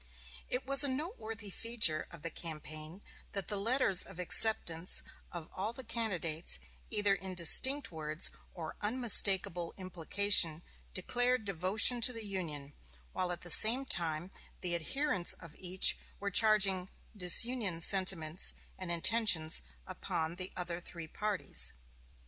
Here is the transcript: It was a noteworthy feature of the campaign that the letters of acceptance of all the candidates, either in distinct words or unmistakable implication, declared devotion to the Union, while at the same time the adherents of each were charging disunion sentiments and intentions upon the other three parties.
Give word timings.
It 0.49 0.65
was 0.65 0.83
a 0.83 0.87
noteworthy 0.87 1.51
feature 1.51 2.07
of 2.09 2.23
the 2.23 2.31
campaign 2.31 3.03
that 3.33 3.49
the 3.49 3.55
letters 3.55 4.01
of 4.03 4.17
acceptance 4.17 5.03
of 5.31 5.47
all 5.53 5.73
the 5.73 5.83
candidates, 5.83 6.57
either 6.89 7.13
in 7.13 7.35
distinct 7.35 7.91
words 7.91 8.31
or 8.55 8.75
unmistakable 8.81 9.75
implication, 9.77 10.63
declared 10.95 11.45
devotion 11.45 12.01
to 12.01 12.13
the 12.13 12.25
Union, 12.25 12.73
while 13.13 13.31
at 13.31 13.41
the 13.41 13.51
same 13.51 13.85
time 13.85 14.31
the 14.61 14.73
adherents 14.73 15.33
of 15.33 15.55
each 15.59 15.99
were 16.19 16.31
charging 16.31 16.89
disunion 17.15 17.79
sentiments 17.79 18.55
and 18.79 18.91
intentions 18.91 19.61
upon 19.85 20.37
the 20.37 20.51
other 20.57 20.79
three 20.79 21.05
parties. 21.07 21.73